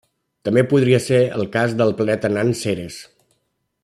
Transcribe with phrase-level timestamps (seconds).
[0.47, 2.99] També podria ser el cas del planeta nan Ceres.